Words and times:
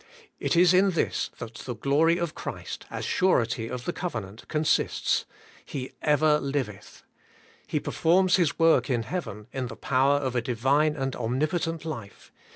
It 0.39 0.55
is 0.55 0.73
in 0.73 0.89
this 0.89 1.29
that 1.37 1.53
the 1.53 1.75
glory 1.75 2.17
of 2.17 2.33
Christ 2.33 2.87
as 2.89 3.05
surety 3.05 3.67
of 3.67 3.85
the 3.85 3.93
covenant 3.93 4.47
con 4.47 4.63
sists: 4.63 5.25
He 5.63 5.91
ever 6.01 6.39
liveth. 6.39 7.03
He 7.67 7.79
performs 7.79 8.37
His 8.37 8.57
work 8.57 8.89
in 8.89 9.03
heav 9.03 9.27
en 9.27 9.45
in 9.53 9.67
the 9.67 9.75
power 9.75 10.15
of 10.15 10.35
a 10.35 10.41
Divine 10.41 10.95
and 10.95 11.15
omnipotent 11.15 11.85
life. 11.85 12.31